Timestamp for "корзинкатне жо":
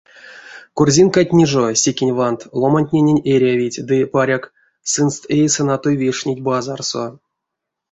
0.77-1.65